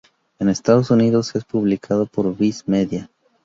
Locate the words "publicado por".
1.45-2.35